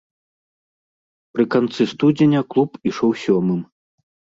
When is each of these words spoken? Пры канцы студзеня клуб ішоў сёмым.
Пры 1.37 1.47
канцы 1.57 1.81
студзеня 1.95 2.41
клуб 2.55 2.69
ішоў 2.93 3.11
сёмым. 3.23 3.67